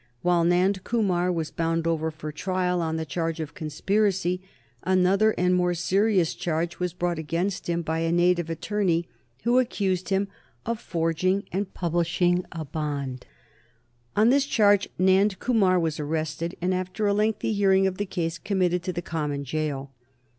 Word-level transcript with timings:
While 0.23 0.43
Nand 0.43 0.83
Kumar 0.83 1.31
was 1.31 1.51
bound 1.51 1.85
over 1.85 2.09
for 2.09 2.31
trial 2.31 2.81
on 2.81 2.95
the 2.97 3.05
charge 3.05 3.39
of 3.39 3.53
conspiracy, 3.53 4.41
another 4.81 5.35
and 5.37 5.53
more 5.53 5.75
serious 5.75 6.33
charge 6.33 6.79
was 6.79 6.91
brought 6.91 7.19
against 7.19 7.67
him 7.69 7.83
by 7.83 7.99
a 7.99 8.11
native 8.11 8.49
attorney, 8.49 9.07
who 9.43 9.59
accused 9.59 10.09
him 10.09 10.27
of 10.65 10.79
forging 10.79 11.43
and 11.51 11.71
publishing 11.75 12.43
a 12.51 12.65
bond. 12.65 13.27
On 14.15 14.29
this 14.29 14.45
charge 14.45 14.89
Nand 14.99 15.37
Kumar 15.37 15.77
was 15.79 15.99
arrested, 15.99 16.57
and 16.63 16.73
after 16.73 17.05
a 17.05 17.13
lengthy 17.13 17.53
hearing 17.53 17.85
of 17.85 17.99
the 17.99 18.07
case 18.07 18.39
committed 18.39 18.81
to 18.81 18.93
the 18.93 19.03
common 19.03 19.43
jail. 19.43 19.91